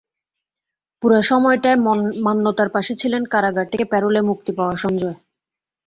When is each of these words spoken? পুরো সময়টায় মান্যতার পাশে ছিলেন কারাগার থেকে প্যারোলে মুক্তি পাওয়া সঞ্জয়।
পুরো 1.03 1.19
সময়টায় 1.29 1.77
মান্যতার 2.25 2.69
পাশে 2.75 2.93
ছিলেন 3.01 3.23
কারাগার 3.33 3.67
থেকে 3.71 3.85
প্যারোলে 3.91 4.21
মুক্তি 4.29 4.51
পাওয়া 4.57 4.75
সঞ্জয়। 4.83 5.17